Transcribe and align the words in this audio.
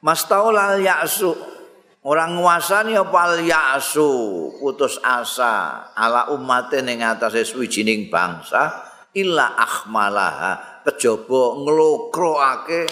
Mastaul 0.00 0.56
al-ya'su, 0.56 1.36
orang 2.08 2.40
nguasani 2.40 2.96
apa 2.96 3.18
al-ya'su, 3.36 4.08
putus 4.56 4.96
asa. 5.04 5.88
Ala 5.92 6.32
umatin 6.32 6.88
ing 6.88 7.04
atase 7.04 7.44
suwijining 7.44 8.08
bangsa 8.08 8.80
illa 9.12 9.60
akhmalaha. 9.60 10.82
Kejaba 10.88 11.60
nglokroake 11.60 12.88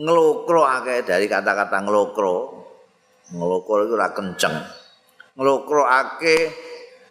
nglokroake 0.00 1.04
dari 1.04 1.28
kata-kata 1.28 1.84
nglokro. 1.84 2.36
Nglokro 3.36 3.84
iku 3.84 3.94
ora 4.00 4.08
kenceng. 4.16 4.56
Nglokroake 5.36 6.36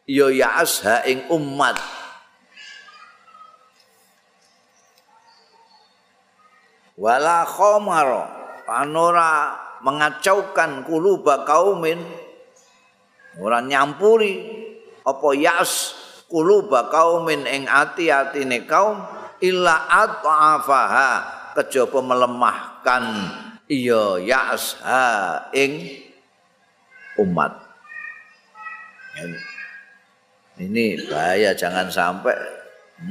ya 0.09 0.29
ya'as 0.33 0.81
ha 0.85 1.05
ing 1.05 1.29
umat 1.29 1.77
wala 6.95 7.43
khamara 7.43 8.34
anora 8.65 9.57
mengacaukan 9.81 10.85
kuluba 10.85 11.45
kaumin 11.45 12.01
orang 13.41 13.69
nyampuri. 13.69 14.65
Apa 15.05 15.37
yas 15.37 15.93
kuluba 16.25 16.89
kaumin 16.89 17.45
ing 17.45 17.69
ati-atine 17.69 18.65
kaum? 18.65 19.01
Illa 19.43 19.85
at'afaha 19.85 21.09
kejaba 21.53 22.01
melemahkan. 22.01 23.03
Iya 23.69 24.21
yas 24.21 24.77
ha 24.81 25.49
ing 25.53 26.01
umat. 27.21 27.53
Ini 30.55 31.05
bahaya 31.11 31.51
jangan 31.51 31.91
sampai 31.91 32.35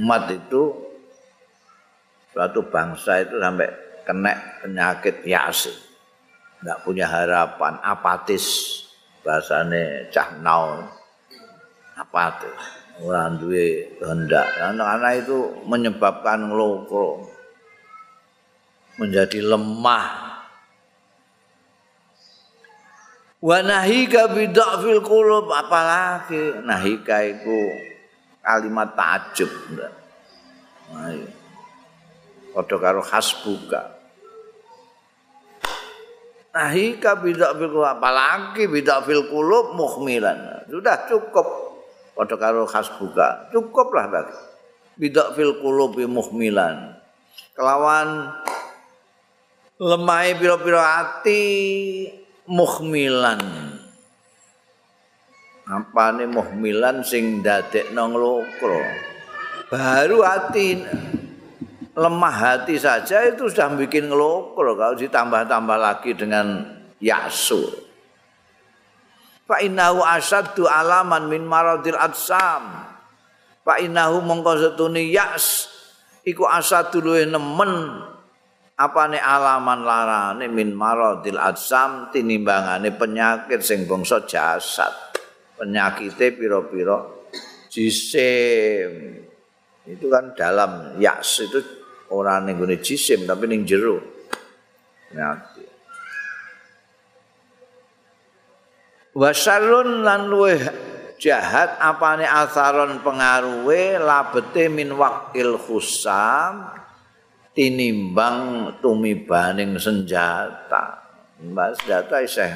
umat 0.00 0.32
itu 0.32 0.72
suatu 2.32 2.64
bangsa 2.72 3.20
itu 3.20 3.36
sampai 3.36 3.83
kena 4.04 4.60
penyakit 4.62 5.24
yasi. 5.24 5.72
Enggak 6.64 6.80
punya 6.80 7.04
harapan, 7.04 7.76
apatis. 7.84 8.80
Bahasane 9.20 10.08
cah 10.08 10.32
naon. 10.40 10.88
Apatis. 11.96 12.56
Orang 13.04 13.36
duwe 13.36 13.98
kehendak. 14.00 14.48
Anak-anak 14.60 15.12
itu 15.24 15.38
menyebabkan 15.68 16.48
ngelokro. 16.48 17.28
Menjadi 18.96 19.44
lemah. 19.44 20.08
Wa 23.44 23.60
nahika 23.60 24.32
bid'afil 24.32 25.04
qulub 25.04 25.52
apalagi 25.52 26.64
nahika 26.64 27.20
itu 27.28 27.60
kalimat 28.40 28.96
takjub. 28.96 29.52
Nah, 30.96 31.12
padha 32.56 32.76
karo 32.80 33.04
hasbuka 33.04 33.93
nahika 36.54 37.18
bidak 37.18 37.58
fil 37.58 37.82
apalagi 37.82 38.70
bidak 38.70 39.02
fil 39.04 39.26
kulub 39.26 39.74
muhmilan 39.74 40.64
sudah 40.70 41.10
cukup. 41.10 41.46
Padha 42.14 42.38
karo 42.38 42.62
hasbuka 42.70 43.50
cukuplah 43.50 44.06
bagi. 44.06 44.38
Bidak 44.94 45.34
fil 45.34 45.58
kulub 45.58 45.98
muhmilan 45.98 46.94
kelawan 47.58 48.30
lemai 49.82 50.38
piro-piro 50.38 50.78
hati 50.78 51.42
muhmilan 52.46 53.42
apa 55.64 56.04
nih 56.14 56.28
muhmilan 56.28 57.02
sing 57.02 57.42
dadek 57.42 57.90
nong 57.90 58.14
baru 59.72 60.18
hati 60.22 60.78
lemah 61.94 62.34
hati 62.34 62.74
saja 62.76 63.22
itu 63.30 63.46
sudah 63.46 63.70
bikin 63.78 64.10
ngelokro 64.10 64.74
kalau 64.74 64.94
ditambah-tambah 64.98 65.78
lagi 65.78 66.10
dengan 66.18 66.66
yasu. 66.98 67.62
Fa 69.46 69.62
innahu 69.62 70.02
asaddu 70.02 70.66
alaman 70.66 71.30
min 71.30 71.46
maradil 71.46 71.98
atsam. 71.98 72.90
Fa 73.62 73.78
innahu 73.80 74.20
mongko 74.24 74.52
setune 74.60 75.06
yas 75.06 75.70
iku 76.26 76.48
asaddu 76.48 77.00
luwih 77.00 77.28
nemen 77.28 78.02
apane 78.74 79.20
alaman 79.20 79.84
larane 79.84 80.46
min 80.50 80.74
maradil 80.74 81.38
atsam 81.38 82.10
tinimbangane 82.10 82.90
penyakit 82.96 83.62
sing 83.62 83.86
bangsa 83.86 84.24
jasad. 84.26 84.92
Penyakite 85.54 86.34
pira-pira 86.34 87.04
jisim. 87.70 89.22
Itu 89.84 90.08
kan 90.08 90.32
dalam 90.32 90.96
yas 90.96 91.44
itu 91.44 91.83
ora 92.14 92.38
ning 92.38 92.54
gone 92.54 92.78
jisim 92.78 93.26
tapi 93.26 93.50
ning 93.50 93.66
jero. 93.66 93.98
Nyati. 95.10 95.64
Wasarun 99.14 100.02
lan 100.02 100.26
luweh 100.26 100.58
jahat 101.22 101.78
apane 101.78 102.26
asaron 102.26 102.98
pengaruhe 103.02 103.98
labete 104.02 104.66
min 104.66 104.94
waqil 104.94 105.54
khusam 105.58 106.74
tinimbang 107.54 108.74
tumibaning 108.82 109.78
senjata. 109.78 111.02
Mbak 111.38 111.68
senjata 111.78 112.16
isih 112.26 112.52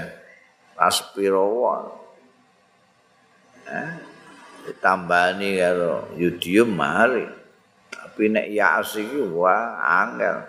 aspirawa. 0.75 1.95
Eh, 3.69 3.93
ditambani 4.67 5.63
karo 5.63 6.11
yudium 6.19 6.75
mari. 6.75 7.27
Tapi 8.19 8.35
nek 8.35 8.51
yas 8.51 8.99
iki 8.99 9.31
wah 9.31 9.79
angel. 9.79 10.43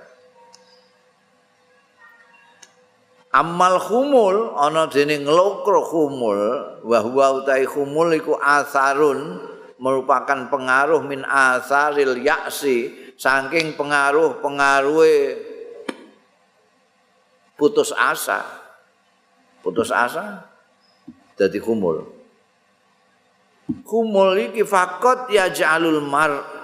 Amal 3.30 3.78
khumul 3.78 4.58
ana 4.58 4.90
dene 4.90 5.22
nglokro 5.22 5.86
khumul 5.86 6.42
wa 6.82 6.98
huwa 7.06 7.38
utai 7.38 7.70
khumul 7.70 8.10
iku 8.18 8.34
asarun 8.42 9.38
merupakan 9.78 10.50
pengaruh 10.50 11.06
min 11.06 11.22
asaril 11.22 12.18
yaksi 12.18 12.90
saking 13.22 13.78
pengaruh 13.78 14.42
pengaruhe 14.42 15.38
putus 17.54 17.94
asa. 17.94 18.50
Putus 19.62 19.94
asa 19.94 20.42
dadi 21.38 21.62
khumul. 21.62 22.02
Khumul 23.86 24.50
iki 24.50 24.66
fakot 24.66 25.30
ya 25.30 25.54
jalul 25.54 26.02
mar 26.02 26.59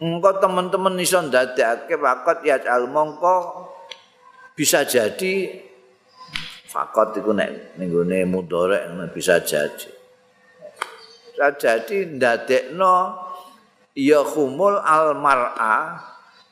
engko 0.00 0.30
teman-teman 0.40 1.00
iso 1.00 1.24
ndadekake 1.24 1.96
fakot 1.96 2.44
ya 2.44 2.60
al 2.68 2.88
mongko 2.92 3.64
bisa 4.52 4.84
jadi 4.84 5.64
fakot 6.68 7.16
iku 7.16 7.32
nek 7.32 7.76
ning 7.80 7.88
gone 7.88 8.18
mudhorek 8.28 8.92
bisa 9.12 9.40
jadi. 9.40 9.88
Bisa 11.32 11.48
jadi 11.56 12.16
ndadekno 12.16 13.16
ya 13.96 14.20
khumul 14.24 14.76
al 14.80 15.16
mar'a 15.16 15.96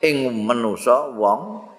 ing 0.01 0.29
manusa 0.45 1.13
wong 1.13 1.69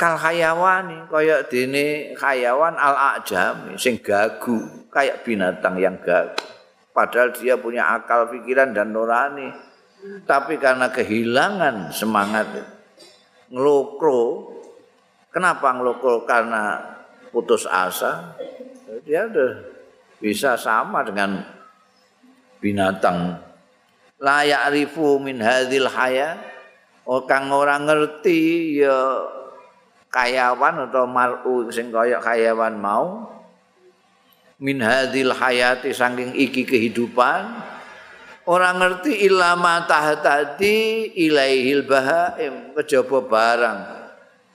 kal 0.00 0.16
hayawani 0.16 1.08
kaya 1.12 1.44
dene 1.44 2.16
hayawan 2.16 2.72
al 2.76 3.20
ajam 3.20 3.76
sing 3.76 4.00
gagu 4.00 4.88
kayak 4.88 5.20
binatang 5.24 5.76
yang 5.76 6.00
gagu. 6.00 6.48
Padahal 6.90 7.32
dia 7.36 7.54
punya 7.60 7.86
akal 7.96 8.32
pikiran 8.32 8.72
dan 8.72 8.96
nurani 8.96 9.69
tapi 10.24 10.56
karena 10.56 10.88
kehilangan 10.88 11.92
semangat 11.92 12.48
ngelokro 13.52 14.48
kenapa 15.28 15.76
ngelokro? 15.76 16.24
Karena 16.24 16.78
putus 17.30 17.68
asa 17.68 18.34
dia 19.06 19.28
udah 19.28 19.52
bisa 20.18 20.58
sama 20.58 21.06
dengan 21.06 21.40
binatang. 22.60 23.38
Layak 24.20 24.76
rifu 24.76 25.16
min 25.16 25.40
hadil 25.40 25.88
haya 25.88 26.36
orang 27.08 27.46
orang 27.48 27.82
ngerti 27.88 28.76
ya 28.84 29.24
kayawan 30.12 30.90
atau 30.90 31.08
maru 31.08 31.72
sing 31.72 31.88
kaya 31.88 32.20
kayawan 32.20 32.76
mau. 32.76 33.28
Min 34.60 34.84
hadil 34.84 35.32
hayati 35.32 35.96
saking 35.96 36.36
iki 36.36 36.68
kehidupan 36.68 37.48
Orang 38.48 38.80
ngerti 38.80 39.28
ilama 39.28 39.84
tahtadi 39.84 41.12
ilaihil 41.12 41.84
bahaim 41.84 42.72
kejaba 42.78 43.18
barang. 43.20 43.80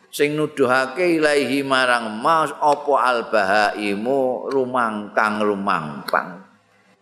Sing 0.09 0.33
nuduhake 0.33 1.19
ilaihi 1.19 1.61
marang 1.61 2.17
mas 2.23 2.49
apa 2.57 2.93
albahaimu? 3.03 4.47
Rumangkang 4.49 5.43
rumangkang 5.43 6.45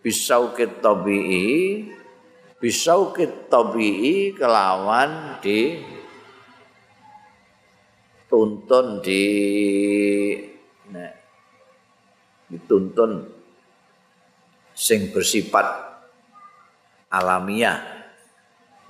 bisaukit 0.04 0.84
tabii 0.84 1.88
bisaukit 2.60 3.48
tabii 3.48 4.36
kelawan 4.36 5.40
di 5.40 5.80
tuntun 8.28 9.00
di 9.00 9.24
nek 10.92 11.12
dituntun 12.52 13.24
sing 14.76 15.08
bersifat 15.08 15.93
alamiah. 17.14 17.94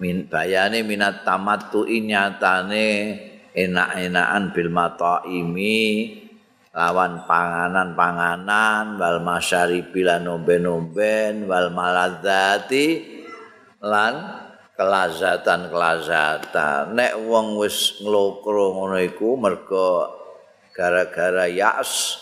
Min 0.01 0.25
bayane 0.27 0.83
minat 0.83 1.23
tamattu 1.23 1.87
nyatane 1.87 3.15
enak-enakan 3.55 4.51
bil 4.51 4.71
mataimi 4.75 6.11
lawan 6.75 7.23
panganan-panganan 7.23 8.99
wal 8.99 9.23
masyaribi 9.23 10.03
lan 10.03 10.27
nomben-nomben 10.27 11.47
wal 11.47 11.71
maladzati 11.71 13.07
lan 13.79 14.43
kelazatan-kelazatan. 14.75 16.99
Nek 16.99 17.15
wong 17.31 17.55
wis 17.63 18.03
nglokro 18.03 18.75
ngono 18.75 18.99
iku 18.99 19.39
mergo 19.39 20.11
gara-gara 20.75 21.47
yas 21.47 22.19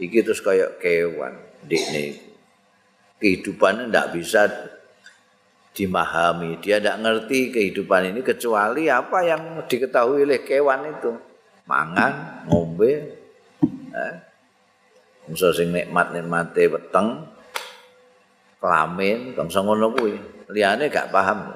iki 0.00 0.24
terus 0.24 0.40
kaya 0.40 0.72
kewan 0.80 1.36
ndikne. 1.68 2.16
Kehidupannya 3.20 3.92
ndak 3.92 4.16
bisa 4.16 4.48
dimahami. 5.76 6.56
Dia 6.64 6.80
ndak 6.80 7.04
ngerti 7.04 7.52
kehidupan 7.52 8.16
ini 8.16 8.24
kecuali 8.24 8.88
apa 8.88 9.20
yang 9.20 9.60
diketahui 9.68 10.24
oleh 10.24 10.40
kewan 10.40 10.88
itu. 10.88 11.12
Mangan 11.68 12.42
ngombe 12.48 12.92
eh 13.92 14.14
musa 15.28 15.50
sing 15.52 15.74
nikmat 15.74 16.14
nikmate 16.16 16.70
weteng 16.70 17.28
kelamin 18.56 19.36
bangsa 19.36 19.60
ngono 19.60 19.92
kuwi. 19.92 20.16
Liyane 20.48 20.88
gak 20.88 21.12
paham. 21.12 21.52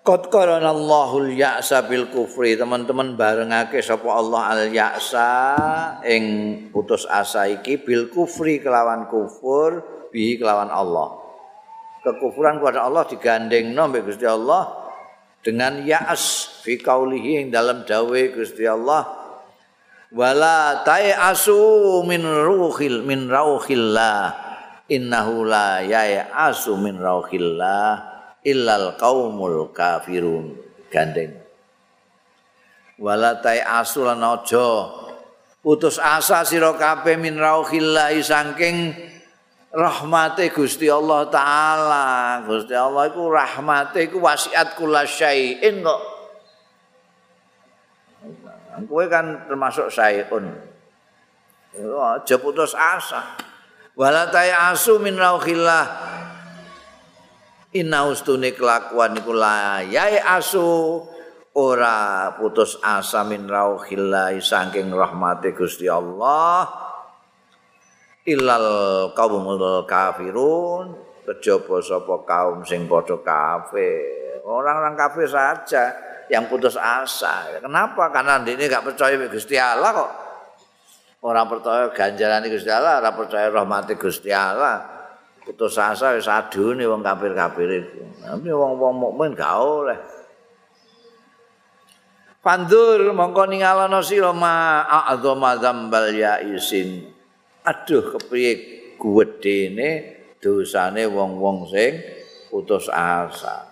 Qad 0.00 0.32
qarana 0.32 0.72
Allahul 0.72 1.36
ya'sa 1.36 1.84
bil 1.84 2.08
kufri. 2.08 2.56
Teman-teman 2.56 3.18
barengake 3.20 3.84
sapa 3.84 4.08
Allah 4.08 4.42
al 4.56 4.62
ya'sa 4.72 5.28
ing 6.06 6.24
putus 6.72 7.04
asa 7.04 7.50
iki 7.50 7.76
bil 7.82 8.08
kufri 8.08 8.62
kelawan 8.62 9.10
kufur 9.10 9.99
bi 10.10 10.36
kelawan 10.36 10.68
Allah. 10.68 11.16
Kekufuran 12.04 12.58
kepada 12.58 12.84
Allah 12.84 13.06
digandengno 13.06 13.88
mbek 13.88 14.10
Gusti 14.10 14.26
Allah 14.26 14.72
dengan 15.40 15.80
ya'as 15.80 16.58
fi 16.60 16.76
qaulihi 16.76 17.44
ing 17.44 17.46
dalam 17.48 17.86
dawe 17.88 18.20
Gusti 18.34 18.68
Allah. 18.68 19.08
Wala 20.10 20.82
asu 20.84 22.02
min 22.02 22.26
ruhil 22.26 23.06
min 23.06 23.30
rauhillah. 23.30 24.50
Innahu 24.90 25.46
la 25.46 25.86
ya'asu 25.86 26.74
min 26.76 26.98
rauhillah 26.98 28.10
illal 28.42 28.98
qaumul 28.98 29.70
kafirun. 29.70 30.58
Gandeng. 30.90 31.38
Walatai 32.98 33.62
asulan 33.62 34.20
aja. 34.20 34.90
Putus 35.60 36.00
asa 36.00 36.40
sira 36.48 36.72
kabeh 36.74 37.20
min 37.20 37.36
rauhillahi 37.36 38.24
saking 38.24 38.96
rahmate 39.70 40.50
Gusti 40.50 40.90
Allah 40.90 41.30
taala. 41.30 42.06
Gusti 42.46 42.74
Allah 42.74 43.10
iku 43.10 43.30
rahmate 43.30 44.10
iku 44.10 44.18
wasiat 44.22 44.74
kula 44.74 45.06
syai'in 45.06 45.82
kok. 45.82 46.02
Kowe 48.86 49.04
kan 49.06 49.46
termasuk 49.46 49.90
syai'un. 49.90 50.50
Aja 51.80 52.36
putus 52.42 52.74
asa. 52.74 53.38
Walatai 53.94 54.50
asu 54.50 54.98
min 54.98 55.14
rauhillah. 55.14 55.86
Inna 57.70 58.02
ustune 58.10 58.50
kelakuan 58.50 59.14
iku 59.14 59.30
layai 59.30 60.18
asu 60.18 60.98
ora 61.54 62.30
putus 62.34 62.78
asa 62.82 63.22
min 63.22 63.46
rauhillahi 63.46 64.42
saking 64.42 64.90
rahmati 64.90 65.54
Gusti 65.54 65.86
Allah 65.86 66.89
illal 68.30 68.66
kaumul 69.12 69.82
kafirun 69.84 70.94
kejaba 71.26 71.82
sapa 71.82 72.14
kaum 72.22 72.62
sing 72.62 72.86
padha 72.86 73.18
kafir 73.20 74.42
orang-orang 74.46 74.94
kafir 74.94 75.26
saja 75.26 75.90
yang 76.30 76.46
putus 76.46 76.78
asa 76.78 77.58
kenapa 77.58 78.10
karena 78.14 78.38
ini 78.46 78.70
gak 78.70 78.86
percaya 78.86 79.18
Gusti 79.26 79.58
Allah 79.58 79.90
kok 79.90 80.10
orang 81.26 81.46
percaya 81.50 81.90
ganjaran 81.90 82.46
Gusti 82.46 82.70
Allah 82.70 83.02
orang 83.02 83.14
percaya 83.18 83.50
rahmati 83.50 83.98
Gusti 83.98 84.30
Allah 84.30 85.00
putus 85.50 85.82
asa 85.82 86.14
wis 86.14 86.30
adune 86.30 86.86
wong 86.86 87.02
kafir-kafir 87.02 87.68
iku. 87.82 88.06
Tapi 88.22 88.48
wong-wong 88.54 88.94
mukmin 88.94 89.34
gak 89.34 89.58
oleh. 89.58 89.98
Pandur 92.38 93.10
mongko 93.10 93.50
ningalono 93.50 93.98
sira 94.00 94.30
ma 94.30 94.86
a'dzama 94.86 95.58
dzambal 95.58 96.14
ya 96.14 96.38
isin. 96.38 97.09
Aduh 97.60 98.16
kepriye 98.16 98.52
gedene 98.96 99.88
dosane 100.40 101.04
wong-wong 101.04 101.68
sing 101.68 102.00
putus 102.48 102.88
asa. 102.88 103.68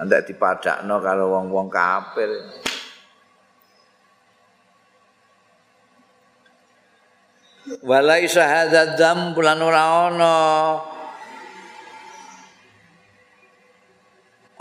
Nanti 0.00 0.32
dipadakno 0.32 0.96
karo 1.04 1.28
wong-wong 1.28 1.68
kafir. 1.68 2.30
Walai 7.84 8.26
syahadat 8.26 8.98
dzam 8.98 9.38
bulan 9.38 9.62
ora 9.62 9.82
ana 10.10 10.36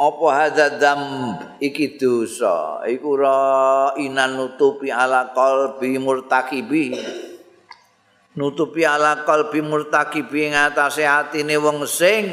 apa 0.01 0.27
hadza 0.33 0.81
dzam 0.81 1.01
iki 1.61 1.97
dosa 1.97 2.81
iku 2.89 3.13
ra 3.21 3.93
inan 4.01 4.33
nutupi 4.33 4.89
ala 4.89 5.29
qalbi 5.29 6.01
murtakibi 6.01 6.97
nutupi 8.35 8.87
ala 8.87 9.27
qalbi 9.27 9.59
murtakibi 9.59 10.51
ing 10.51 10.53
atase 10.55 11.03
atine 11.03 11.59
wong 11.59 11.83
sing 11.83 12.31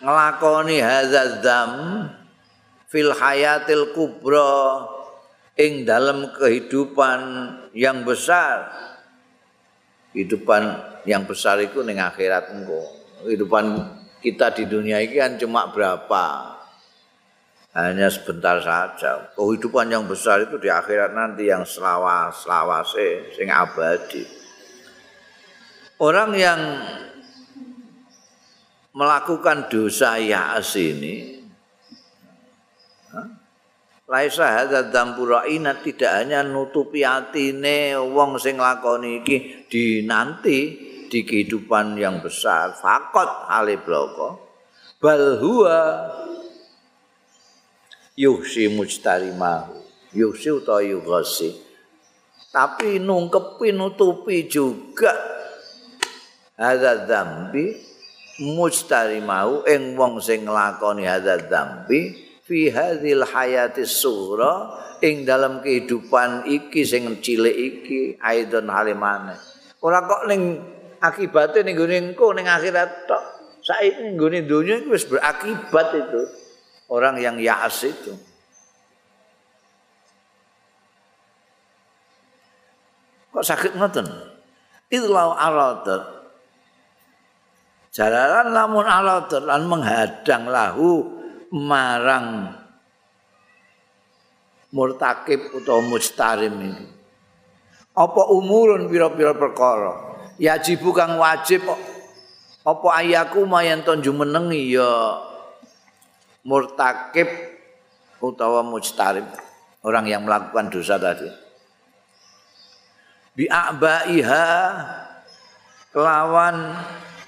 nglakoni 0.00 0.80
hadza 0.80 1.40
dzam 1.40 1.72
fil 2.88 3.12
hayatil 3.16 3.96
kubra 3.96 4.84
ing 5.56 5.88
dalam 5.88 6.32
kehidupan 6.36 7.20
yang 7.72 8.04
besar 8.04 8.68
kehidupan 10.12 10.62
yang 11.08 11.24
besar 11.24 11.56
itu 11.64 11.80
ning 11.80 12.00
akhirat 12.00 12.52
engko 12.52 12.82
kehidupan 13.24 13.64
kita 14.20 14.52
di 14.52 14.68
dunia 14.68 15.00
ini 15.00 15.16
kan 15.16 15.40
cuma 15.40 15.72
berapa 15.72 16.56
hanya 17.70 18.10
sebentar 18.10 18.58
saja. 18.58 19.30
Kehidupan 19.38 19.94
yang 19.94 20.04
besar 20.10 20.42
itu 20.42 20.58
di 20.58 20.66
akhirat 20.66 21.14
nanti 21.14 21.46
yang 21.46 21.62
selawas, 21.62 22.42
selawase, 22.42 23.30
sing 23.38 23.46
abadi. 23.46 24.39
Orang 26.00 26.32
yang 26.32 26.80
melakukan 28.96 29.68
dosa 29.68 30.16
ya'as 30.16 30.72
ini, 30.80 31.40
Laisa 34.10 34.42
hadza 34.42 34.90
dampura 34.90 35.46
ina 35.46 35.78
tidak 35.78 36.10
hanya 36.10 36.42
nutupi 36.42 37.06
atine 37.06 37.94
wong 37.94 38.42
sing 38.42 38.58
lakoni 38.58 39.22
iki 39.22 39.70
di 39.70 40.02
nanti 40.02 40.74
di 41.06 41.22
kehidupan 41.22 41.94
yang 41.94 42.18
besar. 42.18 42.74
Fakot 42.74 43.46
hale 43.46 43.78
bloko. 43.78 44.50
Bal 44.98 45.38
huwa 45.38 46.10
yuhsi 48.18 48.66
mujtarimahu. 48.74 49.78
Yuhsi 50.10 50.58
utawa 50.58 50.82
yughasi. 50.82 51.54
Tapi 52.50 52.98
nungkepi 52.98 53.70
nutupi 53.70 54.50
juga 54.50 55.14
hadza 56.60 57.08
dzambi 57.08 57.72
mujtarimahu 58.44 59.64
ing 59.64 59.96
wong 59.96 60.20
sing 60.20 60.44
nglakoni 60.44 61.08
hadza 61.08 61.40
dzambi 61.40 62.12
fi 62.44 62.68
hadzal 62.68 63.24
hayati 63.24 63.88
sura 63.88 64.76
ing 65.00 65.24
dalam 65.24 65.64
kehidupan 65.64 66.44
iki 66.44 66.84
sing 66.84 67.08
cilik 67.24 67.56
iki 67.56 68.00
aidon 68.20 68.68
halimane 68.68 69.40
ora 69.80 70.04
kok 70.04 70.28
ning 70.28 70.60
akibate 71.00 71.64
ning 71.64 71.72
gone 71.72 71.96
engko 71.96 72.36
ning 72.36 72.44
akhirat 72.44 73.08
tok 73.08 73.24
saiki 73.64 74.04
ning 74.04 74.20
gone 74.20 74.44
donya 74.44 74.84
iki 74.84 74.88
wis 74.92 75.08
berakibat 75.08 75.88
itu 75.96 76.22
orang 76.90 77.22
yang 77.22 77.38
ya'as 77.38 77.86
itu. 77.86 78.12
Kok 83.30 83.46
sakit 83.46 83.78
ngoten? 83.78 84.10
Idlau 84.90 85.38
aradat. 85.38 86.19
Jalalan 88.00 88.56
lamun 88.56 88.88
aradat 88.88 89.44
lan 89.44 89.68
menghadang 89.68 90.48
lahu 90.48 91.20
marang 91.52 92.48
murtakib 94.72 95.52
utawa 95.52 95.84
mujtarim 95.84 96.54
iki 96.64 97.00
apa 97.92 98.22
umurun 98.32 98.88
pira-pira 98.88 99.36
perkara? 99.36 100.16
Yajibu 100.40 100.96
kang 100.96 101.20
wajib 101.20 101.60
apa 102.64 102.88
ayaku 103.04 103.44
mayan 103.44 103.84
to 103.84 103.92
jumenengi 104.00 104.80
ya 104.80 105.20
murtakib 106.48 107.28
utawa 108.24 108.64
mujtarim 108.64 109.28
orang 109.84 110.08
yang 110.08 110.24
melakukan 110.24 110.72
dosa 110.72 110.96
tadi. 110.96 111.28
Bi'abaiha 113.36 114.48
kelawan 115.92 116.56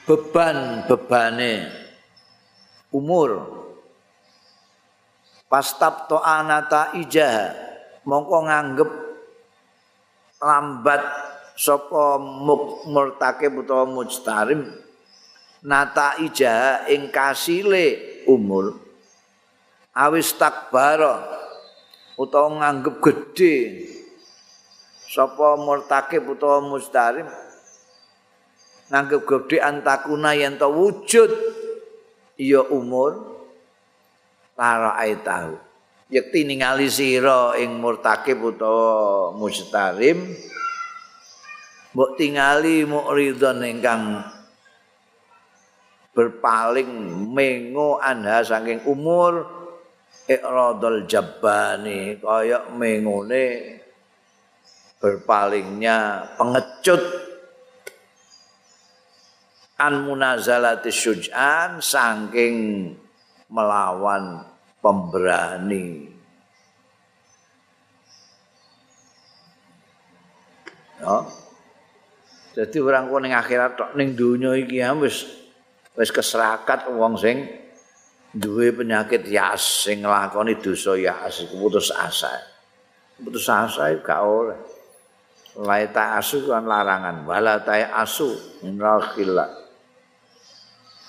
beban 0.02 0.82
bebane 0.90 1.70
umur. 2.90 3.60
Pastab 5.46 6.08
to 6.08 6.16
anata 6.16 6.96
ijah 6.96 7.52
mongko 8.08 8.38
nganggep 8.48 8.90
lambat 10.40 11.02
sapa 11.52 12.16
murtake 12.88 13.52
utawa 13.52 13.84
mujtarim. 13.84 14.64
Nata 15.62 16.18
ijah 16.18 16.88
ing 16.90 17.12
kasile 17.12 18.00
umur. 18.26 18.80
Awis 19.92 20.32
takbara. 20.34 21.20
Utawa 22.16 22.48
nganggep 22.64 22.96
gedhe. 23.04 23.56
Sapa 25.04 25.60
murtake 25.60 26.16
utawa 26.16 26.64
mujtarim 26.64 27.28
nganggep 28.92 29.24
gedhe 29.24 29.56
antakuna 29.56 30.36
yen 30.36 30.60
to 30.60 30.68
wujud 30.68 31.32
iya 32.36 32.60
umur 32.68 33.24
para 34.52 35.00
aitahu 35.00 35.56
yakti 36.12 36.44
ningali 36.44 36.92
sira 36.92 37.56
ing 37.56 37.80
murtakib 37.80 38.44
utawa 38.44 39.32
mujtarim 39.32 40.36
mbok 41.96 42.20
tingali 42.20 42.84
mukridon 42.84 43.64
ingkang 43.64 44.20
berpaling 46.12 46.92
mengo 47.32 47.96
anha 47.96 48.44
saking 48.44 48.84
umur 48.84 49.48
ikradul 50.28 51.08
jabbani 51.08 52.20
kaya 52.20 52.68
mengone 52.76 53.80
berpalingnya 55.00 56.28
pengecut 56.36 57.31
an 59.82 60.06
munazalati 60.06 60.94
syuj'an 60.94 61.82
saking 61.82 62.86
melawan 63.50 64.46
pemberani. 64.78 66.06
Ya. 71.02 71.16
Jadi 72.52 72.78
orang 72.78 73.10
kok 73.10 73.20
ning 73.24 73.34
akhirat 73.34 73.70
tok 73.74 73.90
ning 73.98 74.14
donya 74.14 74.54
iki 74.54 74.78
wis 75.02 75.26
wis 75.98 76.10
keserakat 76.14 76.86
wong 76.94 77.18
sing 77.18 77.48
duwe 78.30 78.70
penyakit 78.70 79.26
yas 79.26 79.88
sing 79.88 80.04
nglakoni 80.04 80.60
dosa 80.62 80.94
yas 80.94 81.42
putus 81.48 81.90
asa. 81.90 82.30
Putus 83.18 83.50
asa 83.50 83.90
gak 83.98 84.20
oleh. 84.22 84.60
Laita 85.52 86.16
asu 86.16 86.48
kan 86.48 86.64
larangan, 86.64 87.28
wala 87.28 87.60
asu 87.92 88.32
minal 88.64 89.04
khillah. 89.12 89.61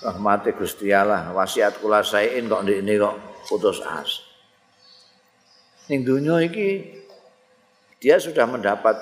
Rahmati 0.03 0.51
Gusti 0.53 0.91
Allah 0.91 1.31
wasiat 1.31 1.79
kula 1.79 2.03
saein 2.03 2.51
kok 2.51 2.67
ndekne 2.67 2.93
kok 2.99 3.15
putus 3.47 3.79
asa. 3.79 4.21
Ning 5.87 6.03
dunia 6.03 6.43
iki 6.43 6.99
dia 8.03 8.19
sudah 8.19 8.43
mendapat 8.43 8.99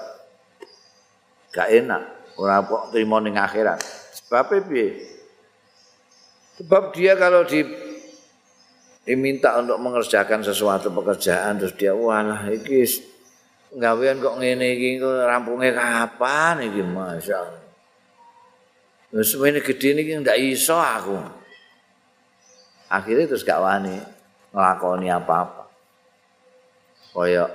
gak 1.50 1.70
enak 1.74 2.04
ora 2.38 2.62
kok 2.62 2.94
trimo 2.94 3.18
ning 3.18 3.38
akhirat. 3.38 3.82
Sebab 4.22 4.70
piye? 4.70 4.90
Sebab 6.62 6.94
dia 6.94 7.18
kalau 7.18 7.42
di 7.44 7.66
diminta 9.02 9.58
untuk 9.58 9.82
mengerjakan 9.82 10.46
sesuatu 10.46 10.94
pekerjaan 10.94 11.58
terus 11.58 11.74
dia 11.74 11.90
walah 11.90 12.46
iki 12.54 12.86
gawean 13.74 14.22
kok 14.22 14.38
ngene 14.38 14.78
iki 14.78 15.02
rampungnya 15.02 15.74
kapan 15.74 16.70
iki 16.70 16.86
masyaallah 16.86 17.71
Wis 19.12 19.36
ini 19.36 19.60
gede 19.60 19.92
ini 19.92 20.24
ndak 20.24 20.40
iso 20.40 20.80
aku. 20.80 21.20
Akhirnya 22.88 23.28
terus 23.28 23.44
gak 23.44 23.60
wani 23.60 24.00
ngelakoni 24.56 25.08
apa-apa. 25.12 25.68
Koyok 27.12 27.52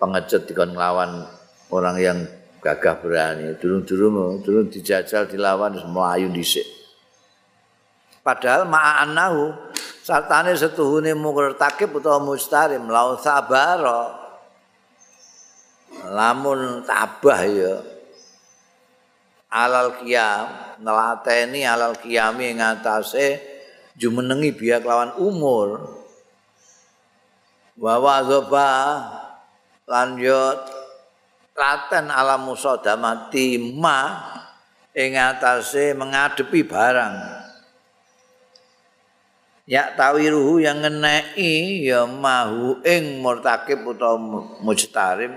pengecut 0.00 0.48
dikon 0.48 0.72
ngelawan 0.72 1.28
orang 1.68 1.96
yang 2.00 2.18
gagah 2.64 2.96
berani. 2.96 3.52
Dulu-dulu 3.60 4.40
dulu 4.40 4.60
dijajal 4.72 5.28
dilawan 5.28 5.76
semua 5.76 6.16
ayu 6.16 6.32
dhisik. 6.32 6.64
Padahal 8.24 8.64
ma'anahu 8.64 9.52
sartane 10.00 10.56
setuhune 10.56 11.12
mukir 11.12 11.52
takib 11.60 11.92
utawa 11.92 12.22
mustarim 12.22 12.88
lau 12.88 13.20
sabara 13.20 14.16
lamun 16.08 16.86
tabah 16.88 17.40
ya 17.44 17.91
alal 19.52 20.00
qiyam 20.00 20.48
nelateni 20.80 21.68
alal 21.68 21.92
qiyami 22.00 22.56
ngatasé 22.56 23.36
jumenengi 24.00 24.56
biya 24.56 24.80
lawan 24.80 25.12
umur. 25.20 26.00
Wa 27.76 28.00
wadzaba 28.00 28.72
lan 29.84 30.16
yo 30.16 30.56
laten 31.52 32.08
ala 32.08 32.40
musadamati 32.40 33.60
ma 33.60 34.32
ing 34.96 35.20
ngatasé 35.20 35.92
mengadepi 35.92 36.64
barang. 36.64 37.44
Ya 39.62 39.94
tawiruhu 39.94 40.58
yang 40.58 40.82
ngeneki 40.82 41.86
ya 41.86 42.02
mahu 42.02 42.82
ing 42.82 43.22
murtakib 43.22 43.86
utawa 43.86 44.18
mujtarim 44.58 45.32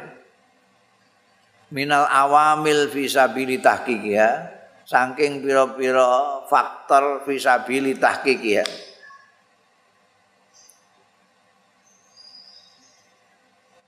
minal 1.74 2.05
awamil 2.10 2.89
fisabili 2.89 3.62
tahqiqiha 3.62 4.57
saking 4.86 5.41
pira-pira 5.41 6.45
faktor 6.45 7.25
fisabili 7.25 7.98
tahqiqiha 7.98 8.65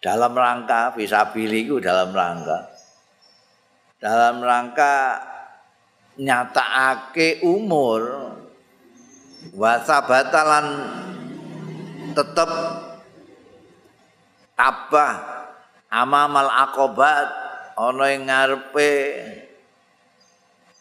dalam 0.08 0.34
rangka 0.34 0.94
fisabili 0.96 1.66
itu 1.68 1.82
dalam 1.82 2.14
rangka. 2.14 2.60
Dalam 3.98 4.40
rangka 4.46 5.20
nyatakake 6.16 7.42
umur 7.42 8.32
wasabatalan 9.52 10.68
tetap 12.14 12.50
tabah 14.56 15.14
amamal 15.90 16.50
akobat 16.50 17.28
ana 17.78 18.06
ing 18.10 18.26
ngarepe 18.26 18.92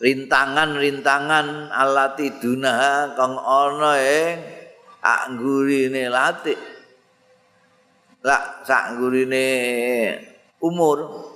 rintangan-rintangan 0.01 1.69
alati 1.69 2.41
dunaha 2.41 3.13
kang 3.13 3.37
ana 3.37 3.93
ing 4.01 4.37
anggurine 5.05 6.09
lati 6.09 6.57
lak 8.25 8.67
sak 8.67 8.97
anggurine 8.97 9.47
umur 10.65 11.29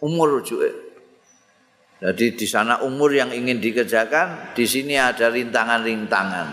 umur 0.00 0.40
rujuke. 0.40 0.88
Jadi 1.96 2.36
di 2.36 2.44
sana 2.44 2.84
umur 2.84 3.08
yang 3.08 3.32
ingin 3.32 3.56
dikerjakan 3.56 4.52
di 4.52 4.68
sini 4.68 5.00
ada 5.00 5.32
rintangan-rintangan. 5.32 6.48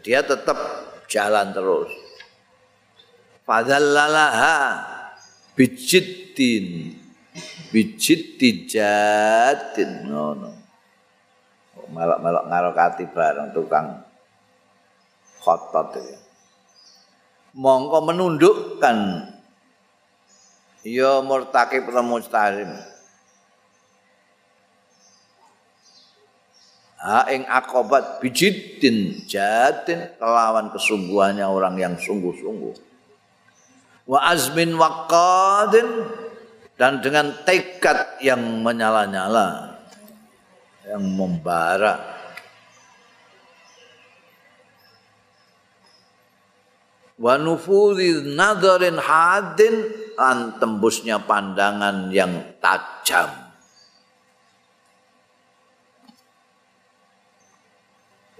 Dia 0.00 0.24
tetap 0.24 0.56
jalan 1.04 1.52
terus. 1.52 1.92
Fadzallalaha 3.44 4.56
bijiddin 5.52 6.96
bijit 7.74 8.38
dijatin 8.38 10.06
ngono 10.06 10.54
melok-melok 11.90 12.44
ngarokati 12.46 13.04
bareng 13.10 13.50
tukang 13.50 14.06
khotot 15.42 15.98
mongko 17.54 17.98
menundukkan. 18.10 18.98
Ya 20.84 21.24
murtaki 21.24 21.80
pramustarim 21.80 22.68
ha 27.00 27.24
ing 27.32 27.48
akobat 27.48 28.20
bijitin 28.20 29.24
jatin 29.24 30.12
kelawan 30.20 30.68
kesungguhannya 30.68 31.44
orang 31.48 31.80
yang 31.80 31.96
sungguh-sungguh. 31.96 32.76
Wa 34.04 34.28
azmin 34.28 34.76
waqadin 34.76 35.88
dan 36.74 36.98
dengan 36.98 37.30
tekad 37.46 38.18
yang 38.18 38.40
menyala-nyala 38.62 39.78
yang 40.90 41.04
membara. 41.04 42.14
Wa 47.14 47.38
nufudhi 47.38 48.26
nadharin 48.34 48.98
hadin 48.98 49.86
an 50.18 50.58
tembusnya 50.58 51.22
pandangan 51.22 52.10
yang 52.10 52.58
tajam. 52.58 53.30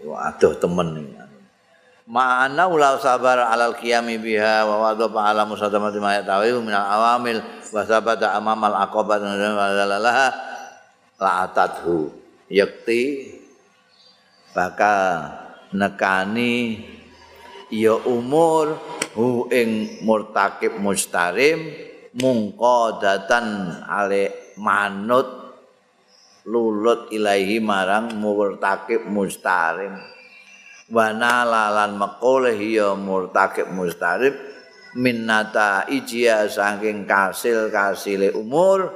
Waduh 0.04 0.52
temen 0.60 1.00
ini 1.00 1.33
Ma'ana 2.04 2.68
ulau 2.68 3.00
sabar 3.00 3.48
alal 3.48 3.80
qiyami 3.80 4.20
biha 4.20 4.68
wa 4.68 4.92
wadha 4.92 5.08
ala 5.08 5.48
musadamati 5.48 5.96
ma 5.96 6.12
yatawihu 6.20 6.60
minal 6.60 6.84
awamil 6.84 7.40
wa 7.72 7.80
sabata 7.80 8.36
amamal 8.36 8.76
aqabat 8.76 9.24
lalalah 9.24 10.36
la'atathu. 11.16 12.12
Yakti 12.52 13.32
bakal 14.52 15.32
nekani 15.72 16.84
ya 17.72 17.96
umur 18.04 18.76
hu 19.16 19.48
ing 19.48 20.04
murtakib 20.04 20.76
mustarim 20.76 21.72
mungko 22.20 23.00
datan 23.00 23.80
ale 23.80 24.52
manut 24.60 25.56
lulut 26.44 27.08
ilahi 27.16 27.64
marang 27.64 28.12
murtakib 28.20 29.08
mustarim 29.08 30.13
wana 30.92 31.48
lalan 31.48 31.96
makoleh 31.96 32.56
ya 32.60 32.92
murtakib 32.92 33.72
mustarib 33.72 34.36
minnata 34.94 35.88
ijia 35.88 36.44
saking 36.44 37.08
kasil 37.08 37.72
kasile 37.72 38.28
umur 38.36 38.92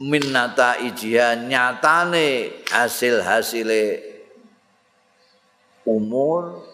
minnata 0.00 0.80
ijia 0.80 1.36
nyatane 1.36 2.64
hasil 2.72 3.20
hasile 3.20 4.00
umur 5.84 6.64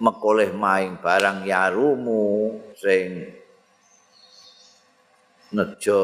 mekoleh 0.00 0.48
maing 0.52 0.96
barang 0.96 1.44
yarumu 1.44 2.56
sing 2.72 3.36
nejo 5.52 6.02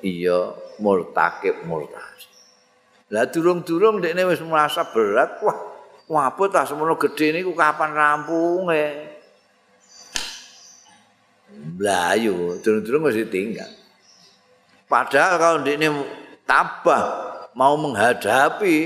iya 0.00 0.54
murtakib 0.78 1.66
murtasib 1.66 2.30
lah 3.10 3.26
durung-durung 3.26 3.98
dekne 3.98 4.24
wis 4.30 4.40
merasa 4.46 4.86
berat 4.88 5.42
wah 5.42 5.77
Wabut 6.08 6.48
tak 6.48 6.64
semono 6.64 6.96
gede 6.96 7.36
niku 7.36 7.52
kapan 7.52 7.92
rampunge? 7.92 8.84
Blayu, 11.76 12.56
durung-durung 12.64 13.08
mesti 13.08 13.28
tinggal. 13.28 13.68
Padahal 14.88 15.36
kalau 15.36 15.58
ini 15.68 15.88
tabah 16.48 17.04
mau 17.52 17.76
menghadapi 17.76 18.76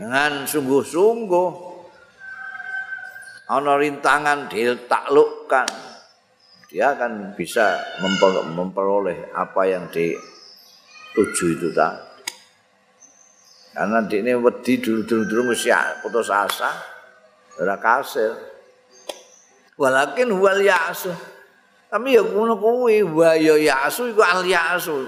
dengan 0.00 0.48
sungguh-sungguh 0.48 1.68
ana 3.50 3.76
rintangan 3.76 4.48
ditaklukkan 4.48 5.68
dia 6.70 6.94
akan 6.94 7.34
bisa 7.34 7.82
memperoleh 8.54 9.34
apa 9.34 9.62
yang 9.66 9.90
dituju 9.90 11.58
itu 11.58 11.68
tadi. 11.74 12.09
Karena 13.70 14.02
di 14.02 14.18
ini 14.18 14.34
wedi 14.34 14.82
dulu-dulu 14.82 15.54
mesti 15.54 15.70
putus 16.02 16.26
asa, 16.26 16.70
ora 17.54 17.78
kasil. 17.78 18.34
Walakin 19.78 20.34
wal 20.36 20.60
yasu. 20.60 21.14
Tapi 21.90 22.14
ya 22.18 22.22
ngono 22.22 22.58
kuwi, 22.58 23.02
wa 23.06 23.34
ya 23.38 23.54
yasu 23.56 24.10
iku 24.10 24.22
al 24.26 24.42
yasu. 24.42 25.06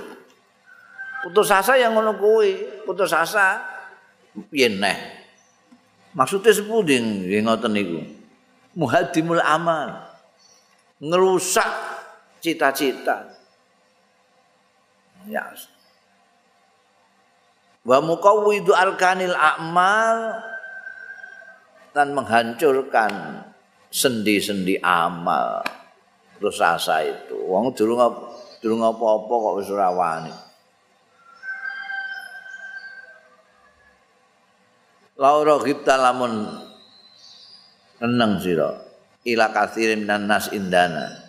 Putus 1.27 1.51
asa 1.51 1.75
yang 1.79 1.95
ngono 1.95 2.15
kuwi, 2.19 2.83
putus 2.87 3.11
asa 3.11 3.63
piye 4.51 4.71
neh. 4.71 4.99
Maksudnya 6.15 6.55
sepundi 6.55 6.97
ngoten 7.43 7.73
niku. 7.73 8.01
Muhadimul 8.79 9.43
amal. 9.43 10.07
Ngerusak 11.03 11.71
cita-cita. 12.41 13.27
Ya. 15.27 15.51
Wa 17.83 17.99
muqawwidu 18.03 18.75
arkanil 18.75 19.35
a'mal. 19.35 20.19
Dan 21.93 22.17
menghancurkan 22.17 23.45
sendi-sendi 23.93 24.81
amal. 24.81 25.61
Terus 26.41 26.59
asa 26.59 27.05
itu. 27.05 27.37
Wong 27.37 27.77
durung 27.77 28.01
durung 28.65 28.81
apa-apa 28.81 29.29
kok 29.31 29.57
wis 29.61 29.69
ora 29.69 29.93
wani. 29.93 30.35
Laura 35.21 35.61
kita 35.61 35.95
lamun 36.01 36.49
seneng 38.01 38.41
sira. 38.41 38.73
Ila 39.23 39.55
kathirin 39.55 40.09
nas 40.09 40.51
indana 40.51 41.22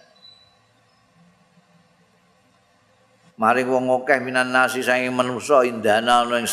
maring 3.43 3.67
wong 3.67 3.91
akeh 3.91 4.23
minan 4.23 4.56
nasi 4.56 4.79
saking 4.79 5.12
manusa 5.12 5.67
indana 5.67 6.23
ning 6.23 6.47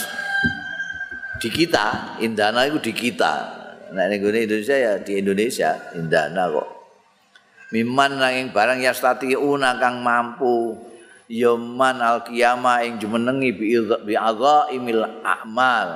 di 1.38 1.46
kita 1.46 2.18
indana 2.18 2.66
itu 2.66 2.82
di 2.82 2.90
kita. 2.90 3.62
Nek 3.94 4.06
ning 4.10 4.22
Indonesia 4.26 4.74
ya 4.74 4.92
di 4.98 5.22
Indonesia 5.22 5.70
indana 5.94 6.50
kok. 6.50 6.68
Miman 7.70 8.18
nanging 8.18 8.50
barang 8.50 8.82
yastati 8.82 9.38
kang 9.78 10.02
mampu 10.02 10.74
yaman 11.30 12.02
al 12.02 12.26
qiyamah 12.26 12.82
ing 12.82 12.98
jumenengi 12.98 13.54
bi 13.54 13.78
imil 14.74 15.02
amal. 15.22 15.88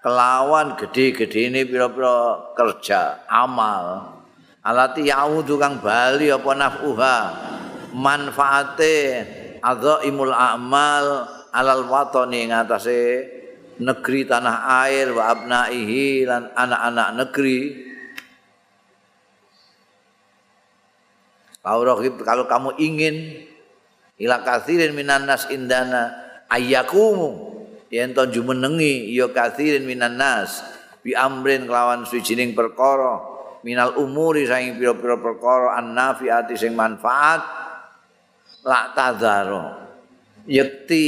Kelawan 0.00 0.80
gede-gede 0.80 1.52
ini 1.52 1.68
pira-pira 1.68 2.56
kerja 2.56 3.28
amal. 3.28 4.16
Alati 4.64 5.12
yaudu 5.12 5.60
kang 5.60 5.76
bali 5.84 6.32
apa 6.32 6.50
nafuha. 6.56 7.16
Manfaate 7.96 8.96
adzaimul 9.66 10.30
a'mal 10.30 11.26
alal 11.50 11.90
watani 11.90 12.46
ngatasé 12.46 13.02
negeri 13.82 14.22
tanah 14.24 14.86
air 14.86 15.10
wa 15.10 15.34
abnaihi 15.34 16.22
lan 16.24 16.54
anak-anak 16.54 17.08
negeri. 17.18 17.60
Kalau 21.66 22.46
kamu 22.46 22.78
ingin 22.78 23.42
ila 24.22 24.46
kathirin 24.46 24.94
minan 24.94 25.26
nas 25.26 25.50
indana 25.50 26.14
ayyakumu 26.46 27.58
yen 27.90 28.14
to 28.14 28.22
jumenengi 28.30 29.10
ya 29.10 29.26
kathirin 29.34 29.82
minan 29.82 30.14
nas 30.14 30.62
bi 31.02 31.10
amrin 31.10 31.66
kelawan 31.66 32.06
suwijining 32.06 32.54
perkara 32.54 33.18
minal 33.66 33.98
umuri 33.98 34.46
saing 34.46 34.78
pira-pira 34.78 35.18
perkara 35.18 35.74
annafiati 35.82 36.54
sing 36.54 36.78
manfaat 36.78 37.65
lak 38.66 38.98
tadzaro 38.98 39.64
yekti 40.50 41.06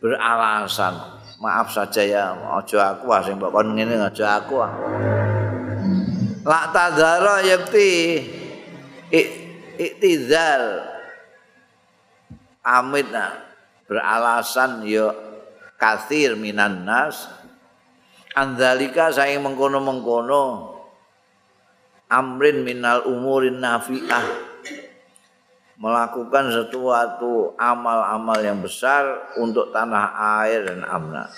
beralasan. 0.00 1.14
Maaf 1.36 1.68
saja 1.68 2.00
ya 2.00 2.32
aja 2.32 2.96
aku 2.96 3.12
ah 3.12 3.20
sing 3.20 3.36
mbok 3.36 3.52
kon 3.52 3.76
ngene 3.76 4.00
aja 4.00 4.40
aku 4.40 4.64
ah. 4.64 4.72
Lak 6.48 6.72
tadzaro 6.72 7.44
yekti 7.44 8.24
iktizal 9.76 10.80
amit 12.64 13.12
nah. 13.12 13.44
beralasan 13.86 14.82
ya 14.88 15.12
kathir 15.76 16.40
minan 16.40 16.88
nas. 16.88 17.28
Andalika 18.36 19.12
saya 19.12 19.36
mengkono-mengkono. 19.40 20.74
Amrin 22.06 22.62
minal 22.66 23.06
umurin 23.08 23.58
nafi'ah 23.58 24.55
melakukan 25.76 26.48
sesuatu 26.48 27.52
amal-amal 27.60 28.40
yang 28.40 28.64
besar 28.64 29.32
untuk 29.36 29.72
tanah 29.72 30.16
air 30.40 30.64
dan 30.64 30.80
amna. 30.88 31.28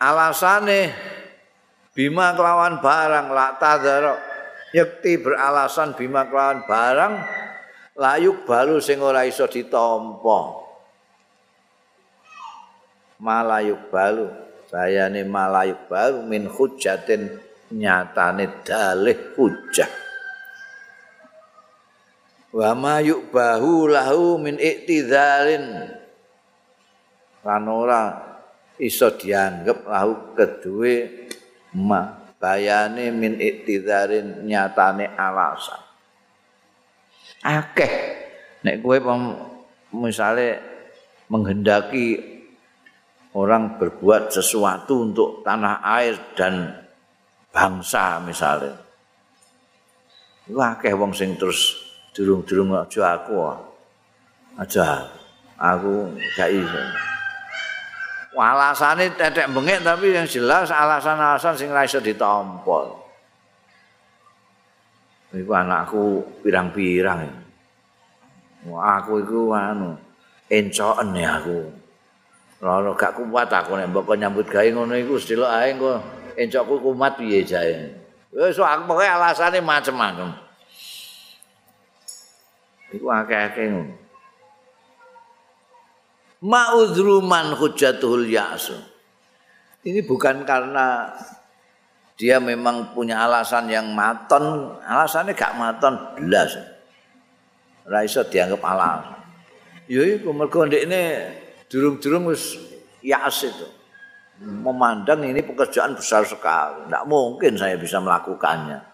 Alasane 0.00 0.92
bima 1.92 2.32
kelawan 2.36 2.80
barang 2.80 3.26
la 3.32 3.56
tadzara 3.56 4.14
yakti 4.74 5.20
beralasan 5.20 5.96
bima 5.96 6.26
kelawan 6.28 6.64
barang 6.66 7.14
layuk 7.94 8.44
balu 8.48 8.80
sing 8.80 9.00
ora 9.00 9.28
iso 9.28 9.46
ditampa. 9.46 10.64
Malayuk 13.22 13.88
balu 13.88 14.28
saya 14.68 15.06
malayuk 15.08 15.86
balu 15.86 16.26
min 16.26 16.50
hujatin 16.50 17.40
nyatane 17.70 18.66
dalih 18.66 19.36
hujah. 19.38 19.88
Wa 22.54 22.70
ma 22.78 23.02
yubahu 23.02 23.90
lahu 23.90 24.38
min 24.38 24.54
iktidalin 24.62 25.90
lan 27.42 27.64
ora 27.66 28.02
iso 28.78 29.10
dianggep 29.14 29.84
lahu 29.90 30.38
kedue 30.38 31.26
ma 31.74 32.24
bayane 32.44 33.08
min 33.08 33.40
iktidarin 33.40 34.44
nyatane 34.44 35.08
alasan. 35.16 35.80
Akeh. 37.40 37.92
Nek 38.64 38.80
kowe 38.80 38.96
misale 39.92 40.60
menghendaki 41.28 42.16
orang 43.36 43.76
berbuat 43.76 44.32
sesuatu 44.32 45.04
untuk 45.04 45.44
tanah 45.44 45.84
air 45.84 46.16
dan 46.32 46.84
bangsa 47.52 48.20
misalnya. 48.24 48.80
Wah, 50.48 50.76
akeh 50.76 50.92
wong 50.92 51.12
sing 51.12 51.36
terus 51.40 51.83
durung-durung 52.14 52.70
aja 52.78 53.18
aku. 53.18 53.34
Aja 54.54 55.10
aku 55.58 56.14
gak 56.38 56.50
iso. 56.54 56.82
Alasane 58.34 59.14
tetek 59.14 59.50
bengek 59.50 59.82
tapi 59.82 60.14
yang 60.14 60.26
jelas 60.26 60.70
alasan-alasan 60.70 61.54
sing 61.58 61.70
ra 61.74 61.82
iso 61.82 61.98
ditampa. 61.98 63.02
Iku 65.34 65.50
anakku 65.50 66.22
pirang-pirang. 66.46 67.26
Aku 68.70 69.12
iku 69.22 69.50
anu 69.50 69.98
encoken 70.46 71.18
ya 71.18 71.42
aku. 71.42 71.58
Ora 72.64 72.94
gak 72.96 73.18
kuat 73.18 73.50
aku 73.50 73.76
nek 73.76 73.90
mbok 73.90 74.14
nyambut 74.16 74.46
gawe 74.48 74.64
ngono 74.70 74.94
iku 74.96 75.18
sedelok 75.18 75.50
ae 75.50 75.74
engko 75.74 75.92
encokku 76.38 76.74
kumat 76.80 77.18
piye 77.18 77.42
jae. 77.42 77.90
Wis 78.34 78.58
aku 78.58 78.82
pokoke 78.86 79.06
alasane 79.06 79.58
macem-macem. 79.62 80.43
Iku 82.94 83.06
akeh-akeh 83.10 83.66
ngono. 83.74 84.04
ma'udruman 86.44 87.56
hujatul 87.56 88.28
ya'su. 88.28 88.76
Ini 89.84 90.04
bukan 90.04 90.44
karena 90.44 91.12
dia 92.16 92.40
memang 92.40 92.92
punya 92.92 93.24
alasan 93.24 93.68
yang 93.68 93.92
maton, 93.92 94.76
alasannya 94.84 95.32
gak 95.32 95.56
maton 95.56 95.94
belas. 96.20 96.56
Raisa 97.84 98.24
dianggap 98.24 98.60
alasan. 98.64 99.20
Ya 99.84 100.00
iku 100.08 100.32
mergo 100.32 100.64
ini 100.64 101.00
durung-durung 101.68 102.32
wis 102.32 102.56
ya'as 103.04 103.44
itu. 103.44 103.68
Memandang 104.40 105.20
ini 105.20 105.44
pekerjaan 105.44 105.92
besar 105.94 106.24
sekali. 106.24 106.88
Tidak 106.88 107.04
mungkin 107.04 107.54
saya 107.60 107.76
bisa 107.76 108.00
melakukannya. 108.00 108.93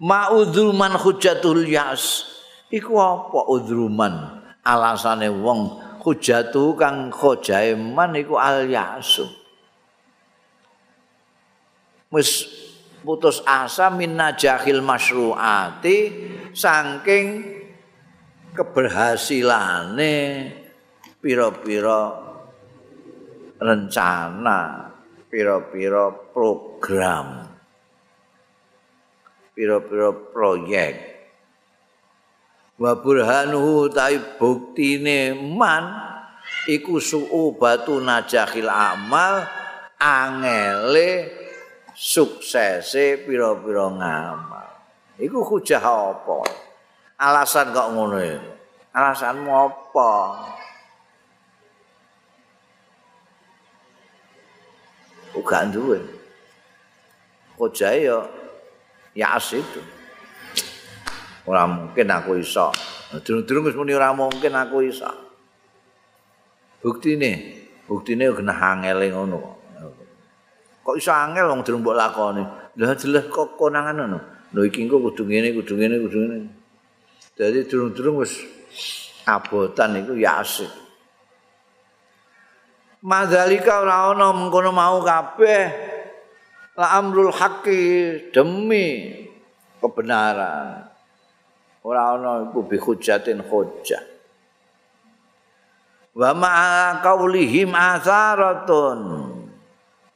Ma'udruman 0.00 0.96
hujatul 0.96 1.68
ya'as. 1.68 2.24
Iku 2.72 2.96
apa 2.96 3.50
udruman? 3.50 4.40
alasane 4.64 5.28
wong 5.32 5.80
hujatu 6.04 6.76
kang 6.76 7.08
khojaiman 7.08 8.16
iku 8.16 8.36
al 8.36 8.68
yasu 8.68 9.24
wis 12.12 12.44
putus 13.00 13.40
asa 13.48 13.88
min 13.88 14.16
najahil 14.16 14.84
masyruati 14.84 15.96
saking 16.52 17.56
keberhasilane 18.52 20.16
pira-pira 21.22 22.00
rencana 23.60 24.90
pira-pira 25.30 26.10
program 26.32 27.49
pira-pira 29.60 30.08
proyek. 30.32 30.96
Wa 32.80 32.96
burhanuhu 32.96 33.92
tai 33.92 34.16
buktine 34.40 35.36
man 35.36 36.00
iku 36.64 36.96
suu 36.96 37.52
batu 37.60 38.00
najahil 38.00 38.72
amal 38.72 39.44
angele 40.00 41.28
suksese 41.92 43.20
pira-pira 43.28 43.92
ngamal. 43.92 44.68
Iku 45.20 45.44
hujah 45.44 45.84
apa? 45.84 46.40
Alasan 47.20 47.76
kok 47.76 47.92
ngono 47.92 48.16
ya? 48.16 48.40
Alasanmu 48.96 49.52
apa? 49.52 50.12
Uga 55.36 55.68
duwe? 55.68 56.00
Hujah 57.60 58.39
ya 59.14 59.34
ya 59.34 59.56
itu 59.58 59.82
ora 61.50 61.66
mungkin 61.66 62.06
aku 62.06 62.38
iso. 62.38 62.70
Durung-durung 63.10 63.66
wis 63.66 63.74
muni 63.74 63.92
ora 63.96 64.14
mungkin 64.14 64.54
aku 64.54 64.86
iso. 64.86 65.10
Buktine, 66.78 67.30
buktine 67.90 68.30
kena 68.30 68.54
angel 68.54 69.02
ngono. 69.10 69.38
Kok 70.86 70.94
iso 70.96 71.10
angel 71.10 71.50
wong 71.50 71.66
durung 71.66 71.82
mbok 71.82 71.96
lakoni. 71.98 72.42
Lah 72.78 72.94
jelas 72.94 73.26
kok 73.26 73.58
konangan 73.58 73.98
ngono. 73.98 74.18
Lho 74.54 74.62
iki 74.66 74.86
engko 74.86 74.98
kudu 74.98 75.26
ngene, 75.26 75.54
kudu 75.54 75.74
ngene, 75.74 75.96
kudu 76.06 76.16
ngene. 76.22 76.36
Dadi 77.34 77.66
durung-durung 77.66 78.22
wis 78.22 78.46
abotan 79.26 79.98
iku 79.98 80.14
ya 80.14 80.42
asik. 80.42 80.70
Madzalika 83.02 83.82
ora 83.82 84.14
ana 84.14 84.30
mengkono 84.30 84.70
mau 84.70 85.02
kabeh. 85.02 85.89
La 86.80 86.96
amrul 86.96 87.28
haqqi 87.28 88.32
demi 88.32 89.12
kebenaran. 89.84 90.88
ora 91.84 92.16
ana 92.16 92.48
iku 92.48 92.64
bi 92.64 92.76
hujjatin 92.80 93.44
hujjah. 93.44 94.00
Wa 96.16 96.32
ma 96.32 97.00
qaulihim 97.04 97.72
atharatun 97.72 99.00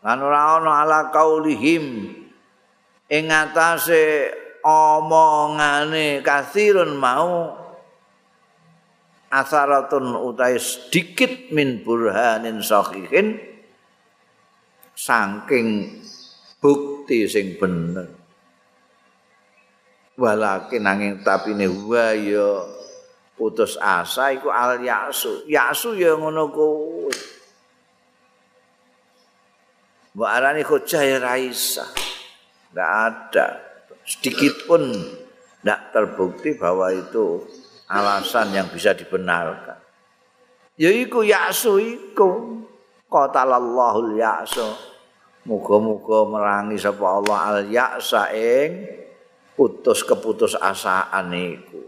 lan 0.00 0.18
ora 0.20 0.60
ana 0.60 0.70
ala 0.84 0.98
qaulihim. 1.12 2.16
Ing 3.12 3.24
atase 3.28 4.32
omongane 4.64 6.24
kasirun 6.24 6.96
mau 6.96 7.52
atharatun 9.28 10.16
utai 10.16 10.56
sedikit 10.56 11.52
min 11.52 11.84
burhanin 11.84 12.64
sahihin 12.64 13.36
saking 14.96 16.00
bukti 16.64 17.28
sing 17.28 17.60
bener. 17.60 18.08
Walakin 20.16 20.80
nanging 20.80 21.20
tapine 21.20 21.68
wa 21.68 22.16
ya 22.16 22.64
putus 23.36 23.76
asa 23.76 24.32
iku 24.32 24.48
al 24.48 24.80
yasu. 24.80 25.44
Yasu 25.44 25.92
ya 25.92 26.16
ngono 26.16 26.48
kuwi. 26.48 27.12
Mbak 30.14 30.30
Arani 30.30 30.62
Khojah 30.62 31.02
ya 31.02 31.18
Raisa 31.18 31.84
Tidak 31.90 32.90
ada. 33.10 33.46
Sedikit 34.06 34.70
pun 34.70 34.86
Tidak 35.60 35.80
terbukti 35.92 36.54
bahwa 36.56 36.88
itu 36.94 37.42
Alasan 37.90 38.56
yang 38.56 38.70
bisa 38.72 38.96
dibenarkan. 38.96 39.76
Ya 40.80 40.88
iku 40.88 41.20
yasu 41.20 41.76
iku. 41.82 42.62
Qatalallahul 43.10 44.16
yasu 44.16 44.93
Muga-muga 45.44 46.24
merangi 46.24 46.80
Sapa 46.80 47.20
Allah. 47.20 47.38
Al 47.52 47.58
yasa 47.68 48.32
ing 48.32 48.88
putus 49.54 50.02
keputus 50.02 50.58
asaan 50.58 51.30
iku. 51.32 51.80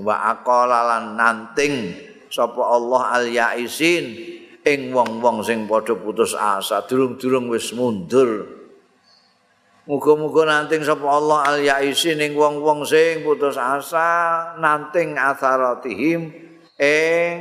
Wa 0.00 0.32
aqala 0.32 0.88
lan 0.88 1.20
nanting 1.20 1.92
sapa 2.32 2.64
Allah 2.64 3.12
al 3.12 3.26
yaisin 3.28 4.16
ing 4.64 4.88
wong-wong 4.88 5.44
sing 5.44 5.68
padha 5.68 5.92
putus 5.92 6.32
asa. 6.32 6.80
Durung-durung 6.88 7.52
wis 7.52 7.76
mundur. 7.76 8.48
Muga-muga 9.84 10.48
nanting 10.48 10.80
sapa 10.86 11.04
Allah 11.04 11.44
al 11.44 11.58
yaisin 11.60 12.24
ing 12.24 12.32
wong-wong 12.32 12.88
sing 12.88 13.20
putus 13.20 13.60
asa. 13.60 14.56
Nanting 14.56 15.20
atharatihim 15.20 16.32
ing 16.80 17.36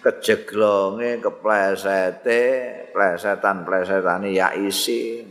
kejeglonge 0.00 1.20
keplesete 1.20 2.42
plesetan-plesetane 2.90 4.32
yaisin 4.32 5.28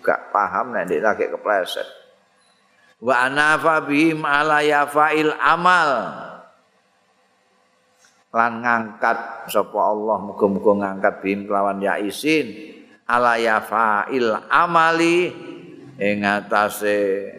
gak 0.00 0.32
paham 0.32 0.72
nek 0.72 0.88
nek 0.88 1.00
lagi 1.02 1.26
kepleset. 1.28 1.86
Wa 2.98 3.30
anafa 3.30 3.84
bihim 3.86 4.26
ala 4.26 4.64
yafail 4.64 5.30
amal. 5.38 5.90
Lan 8.28 8.60
ngangkat 8.60 9.48
sapa 9.48 9.78
Allah 9.78 10.18
muga-muga 10.20 10.72
ngangkat 10.84 11.14
bihim 11.24 11.48
kelawan 11.48 11.80
ya 11.80 11.96
isin 11.96 12.76
ala 13.08 13.40
yafail 13.40 14.36
amali 14.52 15.32
ing 15.96 16.18
atase 16.28 17.32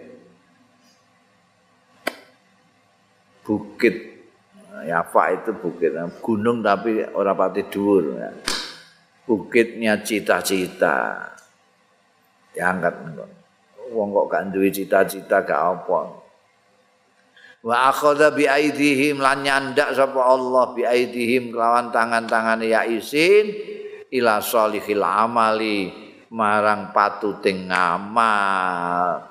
bukit 3.46 4.19
Yafa 4.70 5.24
itu 5.34 5.52
bukit. 5.58 5.94
Gunung 6.22 6.62
tapi 6.62 7.02
ora 7.14 7.34
pati 7.34 7.66
dhuwur. 7.68 8.18
Bukitnya 9.26 10.02
cita-cita. 10.02 11.30
Diangkat 12.54 12.94
wong 13.90 14.10
kok 14.14 14.26
gak 14.30 14.44
duwe 14.54 14.70
cita-cita 14.70 15.42
gak 15.42 15.62
apa. 15.62 16.02
Wa 17.60 17.92
akhadha 17.92 18.32
bi 18.32 18.48
aidihim 18.48 19.20
lan 19.20 19.44
nyandak 19.44 19.92
sapa 19.92 20.22
Allah 20.24 20.72
bi 20.72 20.88
aidihim 20.88 21.52
kelawan 21.52 21.92
tangan-tangane 21.92 22.72
ya 22.72 22.88
isin 22.88 23.52
ila 24.16 24.40
salihil 24.40 25.04
amali 25.04 25.92
marang 26.32 26.96
patuting 26.96 27.68
ngamal 27.68 29.28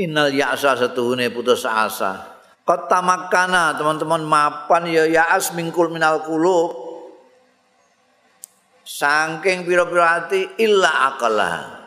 innal 0.00 0.30
ya'sa 0.32 0.80
setuhune 0.80 1.28
putus 1.28 1.66
asa 1.68 2.35
kota 2.66 2.98
makana 2.98 3.78
teman-teman 3.78 4.26
mapan 4.26 4.90
ya 4.90 5.06
ya'as 5.06 5.54
mingkul 5.54 5.86
minal 5.86 6.26
kulub 6.26 6.74
saking 8.82 9.62
pira-pira 9.62 10.26
ati 10.26 10.58
illa 10.58 11.14
aqalah 11.14 11.86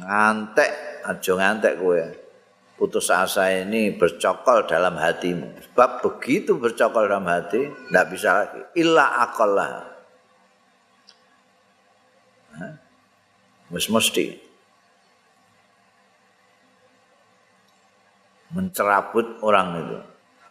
ngantek 0.00 0.70
aja 1.04 1.32
ngantek 1.36 1.74
kowe. 1.76 2.02
Putus 2.80 3.12
asa 3.12 3.52
ini 3.52 3.92
bercokol 3.92 4.64
dalam 4.64 4.96
hatimu. 4.96 5.52
Sebab 5.68 6.00
begitu 6.00 6.56
bercokol 6.56 7.12
dalam 7.12 7.28
hati 7.28 7.68
tidak 7.68 8.06
bisa 8.08 8.28
lagi. 8.40 8.60
Illa 8.80 9.20
aqalah 9.28 9.90
Wis 13.70 13.86
mesti 13.86 14.49
mencerabut 18.50 19.42
orang 19.42 19.68
itu. 19.80 19.98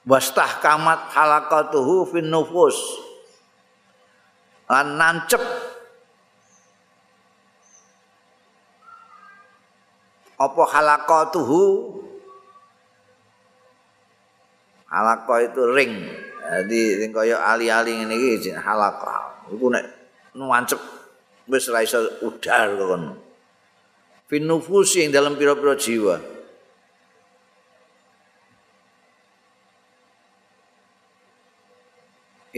Wastahkamat 0.08 1.12
halaqatuhu 1.14 2.08
fin 2.10 2.28
nufus. 2.32 2.78
Lan 4.70 4.96
nancep 4.96 5.42
apa 10.40 10.64
halaqatuhu 10.72 11.62
halaqah 14.88 15.38
itu 15.46 15.62
ring. 15.76 15.94
Jadi 16.50 16.82
sing 17.06 17.10
kaya 17.14 17.38
ali-ali 17.44 18.00
ngene 18.00 18.16
iki 18.16 18.56
halaqah. 18.56 19.52
Iku 19.52 19.68
nek 19.70 19.86
nancep 20.34 20.80
wis 21.50 21.68
ora 21.70 21.84
iso 21.84 22.00
udar 22.24 22.74
kon. 22.80 23.20
Fin 24.30 24.46
nufus 24.46 24.96
yang 24.98 25.12
dalam 25.12 25.36
pira-pira 25.36 25.74
jiwa. 25.74 26.39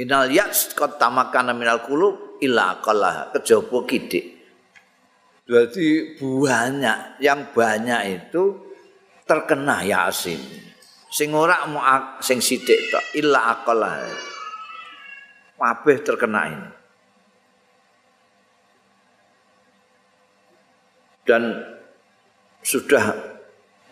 Inal 0.01 0.33
yaks 0.33 0.73
kot 0.73 0.97
tamakana 0.97 1.53
minal 1.53 1.85
kulub 1.85 2.41
illa 2.41 2.81
aqallah 2.81 3.29
kejaba 3.37 3.85
kidik. 3.85 4.25
Berarti 5.45 6.17
banyak 6.17 7.21
yang 7.21 7.53
banyak 7.53 8.01
itu 8.09 8.57
terkena 9.29 9.85
yasin. 9.85 10.41
Sing 11.11 11.29
ora 11.37 11.69
mau 11.69 11.85
sing 12.23 12.41
sithik 12.41 12.89
tok 12.89 13.05
illa 13.13 13.53
aqallah. 13.53 14.09
Kabeh 15.61 15.97
terkena 16.01 16.41
ini. 16.49 16.81
dan 21.31 21.77
sudah 22.59 23.37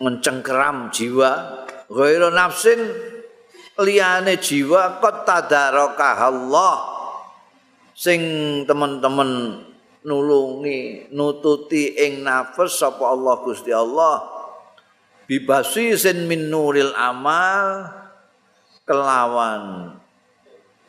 mencengkeram 0.02 0.90
jiwa 0.92 1.64
ghairu 1.90 2.30
nafsin 2.30 2.80
liyane 3.82 4.36
jiwa 4.40 5.00
qad 5.00 5.26
Allah 5.26 6.76
sing 7.96 8.20
teman-teman 8.64 9.60
nulungi 10.04 11.12
nututi 11.12 11.92
ing 11.96 12.24
nafas 12.24 12.80
sapa 12.80 13.04
Allah 13.04 13.34
Gusti 13.44 13.68
Allah 13.74 14.24
bibasi 15.28 15.92
sin 15.98 16.24
min 16.24 16.48
nuril 16.48 16.96
amal 16.96 17.92
kelawan 18.88 19.92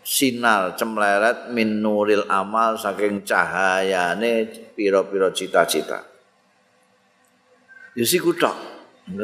sinar 0.01 0.79
cemleret 0.79 1.51
min 1.51 1.83
nuril 1.83 2.23
amal 2.31 2.79
saking 2.79 3.27
cahayane 3.27 4.47
pira-pira 4.71 5.29
cita-cita 5.35 6.11
Ya 7.91 8.05
siku 8.07 8.31
tok. 8.31 8.55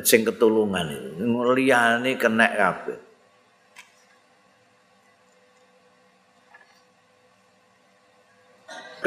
Sing 0.03 0.27
ketulungan 0.27 0.91
itu. 0.91 1.23
Liyane 1.55 2.19
kenek 2.19 2.51
kabeh. 2.59 2.99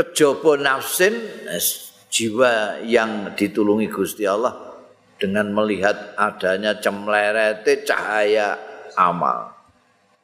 Kejaba 0.00 0.56
nafsin 0.56 1.12
jiwa 2.08 2.80
yang 2.88 3.36
ditulungi 3.36 3.92
Gusti 3.92 4.24
Allah 4.24 4.56
dengan 5.20 5.52
melihat 5.52 6.16
adanya 6.16 6.80
cemlerete 6.80 7.84
cahaya 7.84 8.56
amal. 8.96 9.52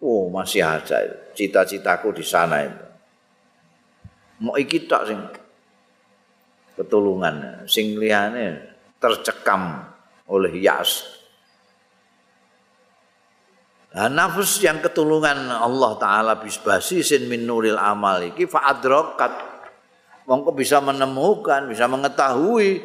Oh, 0.01 0.33
masih 0.33 0.65
ada 0.65 1.29
cita-citaku 1.37 2.17
di 2.17 2.25
sana 2.25 2.65
itu. 2.65 2.85
Mau 4.41 4.57
iki 4.57 4.89
tok 4.89 5.03
sing 5.05 5.21
ketulungan, 6.81 7.69
sing 7.69 8.01
liyane 8.01 8.57
tercekam 8.97 9.93
oleh 10.33 10.57
yas. 10.57 11.05
Nah, 13.93 14.09
nafas 14.09 14.57
yang 14.61 14.81
ketulungan 14.81 15.53
Allah 15.53 15.93
Ta'ala 16.01 16.33
bisbasi 16.41 17.05
sin 17.05 17.29
min 17.29 17.45
nuril 17.45 17.77
amal 17.77 18.25
iki 18.25 18.49
fa'adrokat 18.49 19.46
mongko 20.27 20.51
bisa 20.53 20.83
menemukan, 20.83 21.71
bisa 21.71 21.87
mengetahui 21.87 22.83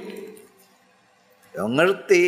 ya 1.51 1.67
ngerti 1.67 2.25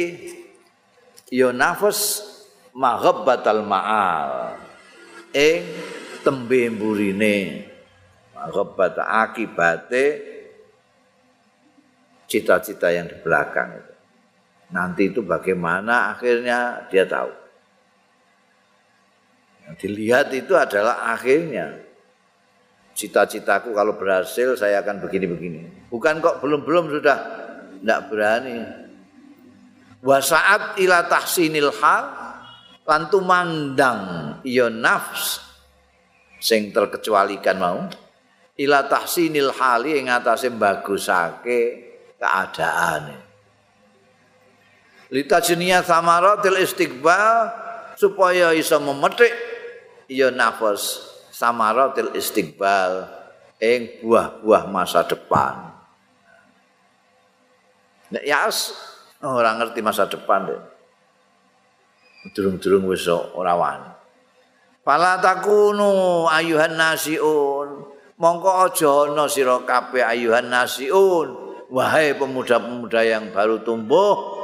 ya 1.31 1.55
nafas 1.55 2.27
maghabbatal 2.75 3.63
ma'al 3.63 4.59
ing 5.31 5.63
tembe 6.25 6.67
mburine 6.73 7.69
maghabbat 8.35 8.99
akibate 8.99 10.33
cita-cita 12.27 12.89
yang 12.89 13.05
di 13.05 13.17
belakang 13.21 13.77
itu. 13.77 13.93
Nanti 14.73 15.13
itu 15.13 15.21
bagaimana 15.21 16.17
akhirnya 16.17 16.89
dia 16.89 17.05
tahu. 17.05 17.29
Yang 19.69 19.75
dilihat 19.85 20.27
itu 20.33 20.53
adalah 20.57 21.13
akhirnya. 21.13 21.77
Cita-citaku 23.03 23.75
kalau 23.75 23.99
berhasil 23.99 24.55
saya 24.55 24.79
akan 24.79 25.03
begini-begini. 25.03 25.91
Bukan 25.91 26.23
kok 26.23 26.39
belum-belum 26.39 26.87
sudah 26.87 27.17
tidak 27.83 27.99
berani. 28.07 28.63
Wasaat 29.99 30.79
ila 30.79 31.11
tahsinil 31.11 31.75
hal 31.83 32.03
lantu 32.87 33.19
mandang 33.19 33.99
iya 34.47 34.71
nafs 34.71 35.43
sing 36.39 36.71
terkecualikan 36.71 37.59
mau 37.59 37.91
ila 38.55 38.87
tahsinil 38.87 39.51
hali 39.51 39.99
ing 39.99 40.07
atase 40.07 40.47
bagusake 40.47 41.59
keadaan. 42.15 43.19
Litajniya 45.11 45.83
samaratil 45.83 46.55
istiqbal 46.55 47.51
supaya 47.99 48.55
iso 48.55 48.79
memetik 48.79 49.35
ya 50.07 50.31
nafas 50.31 51.12
samaratil 51.33 52.13
istiqbal 52.13 53.09
ing 53.57 54.05
buah-buah 54.05 54.69
masa 54.69 55.01
depan. 55.01 55.73
Nek 58.13 58.21
yas 58.21 58.77
ora 59.25 59.57
ngerti 59.57 59.81
masa 59.81 60.05
depan 60.05 60.45
deh. 60.45 60.61
Durung-durung 62.37 62.85
wis 62.93 63.09
ora 63.09 63.57
wani. 63.57 63.89
Fala 64.85 65.17
takunu 65.17 66.29
ayuhan 66.29 66.77
nasiun. 66.77 67.89
Mongko 68.13 68.69
aja 68.69 69.09
ana 69.09 69.25
sira 69.25 69.57
kabeh 69.65 70.05
ayuhan 70.05 70.53
nasiun. 70.53 71.43
wahai 71.73 72.13
pemuda-pemuda 72.13 73.01
yang 73.01 73.33
baru 73.33 73.65
tumbuh 73.65 74.37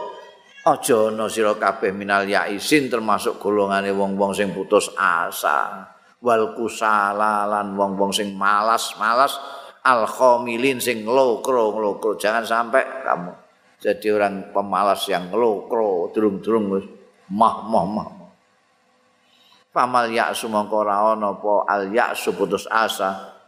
aja 0.66 1.14
ana 1.14 1.30
sira 1.30 1.54
kabeh 1.54 1.94
minal 1.94 2.26
yaisin 2.26 2.90
termasuk 2.90 3.38
golongane 3.38 3.94
wong-wong 3.94 4.34
sing 4.34 4.50
putus 4.50 4.90
asa 4.98 5.86
wal 6.20 6.56
kusalalan 6.56 7.76
wong-wong 7.76 8.12
sing 8.12 8.36
malas-malas 8.36 9.40
al 9.88 10.04
khamilin 10.04 10.78
sing 10.84 11.08
lokro-lokro 11.08 12.20
jangan 12.20 12.44
sampai 12.44 12.84
kamu 13.04 13.34
jadi 13.80 14.12
orang 14.12 14.52
pemalas 14.52 15.08
yang 15.08 15.32
lokro 15.32 16.12
durung-durung 16.12 16.68
wis 16.76 16.86
mah 17.32 17.64
mah 17.64 17.86
mah. 17.88 18.10
Pamal 19.72 20.12
ya'su 20.12 20.52
mongko 20.52 20.84
ora 20.84 21.16
ana 21.16 21.32
apa 21.32 21.64
al 21.64 21.88
ya'su 21.88 22.36
putus 22.36 22.68
asa. 22.68 23.40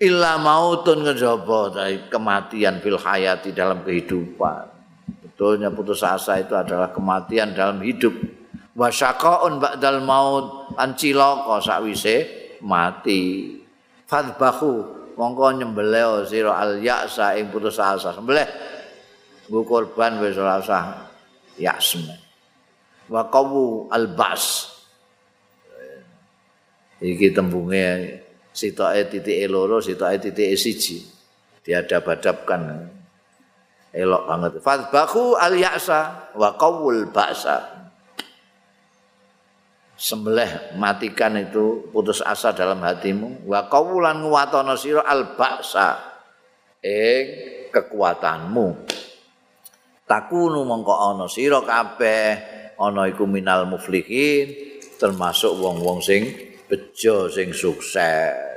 Illa 0.00 0.40
mautun 0.40 1.04
kejaba 1.04 1.76
kematian 2.08 2.80
fil 2.80 2.96
hayati 2.96 3.52
dalam 3.52 3.84
kehidupan. 3.84 4.72
Betulnya 5.20 5.68
putus 5.68 6.00
asa 6.00 6.40
itu 6.40 6.56
adalah 6.56 6.88
kematian 6.88 7.52
dalam 7.52 7.84
hidup 7.84 8.16
wa 8.74 8.90
syaqaun 8.90 9.62
ba'dal 9.62 10.02
maut 10.02 10.74
an 10.74 10.98
cilaka 10.98 11.62
sakwise 11.62 12.26
mati. 12.62 13.54
Fadbahu 14.04 14.70
mongko 15.14 15.62
nyembelih 15.62 16.26
sira 16.26 16.58
al 16.58 16.82
ya'sa 16.82 17.38
ing 17.38 17.54
putus 17.54 17.78
asa. 17.78 18.10
Sembelih. 18.10 18.46
Nggo 19.46 19.60
korban 19.68 20.18
wis 20.24 20.34
ora 20.40 20.58
usah 20.58 21.06
yasme 21.60 22.16
wa 23.12 23.28
qawu 23.28 23.92
al 23.92 24.08
bas 24.16 24.72
iki 27.04 27.36
tembunge 27.36 28.16
sitoke 28.48 29.12
titik 29.12 29.44
e 29.44 29.46
loro 29.46 29.78
sitoke 29.78 30.18
titik 30.18 30.48
e 30.50 30.56
siji. 30.56 30.98
Diadab-adabkan. 31.64 32.92
Elok 33.94 34.22
banget. 34.28 34.52
Fadbahu 34.60 35.38
al 35.38 35.54
ya'sa 35.56 36.32
wa 36.36 36.52
qawul 36.60 37.08
ba'sa 37.08 37.73
sembelih 39.94 40.76
matikan 40.78 41.38
itu 41.38 41.90
putus 41.90 42.20
asa 42.22 42.54
dalam 42.54 42.82
hatimu. 42.82 43.46
Wa 43.46 43.66
qawlan 43.70 44.22
nguwatono 44.22 44.74
sira 44.78 45.02
al 45.06 45.34
baksa 45.38 45.98
ing 46.82 47.24
kekuatanmu. 47.74 48.66
Takunu 50.04 50.62
mongko 50.68 50.94
ana 50.94 51.26
sira 51.26 51.64
kabeh 51.64 52.28
ana 52.76 53.08
iku 53.08 53.24
minal 53.24 53.64
muflihin 53.64 54.52
termasuk 55.00 55.56
wong-wong 55.56 56.04
sing 56.04 56.28
bejo 56.68 57.32
sing 57.32 57.50
sukses 57.50 58.53